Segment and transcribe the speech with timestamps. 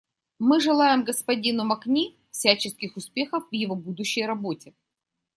[0.39, 4.73] Мы желаем господину Макни всяческих успехов в его будущей работе.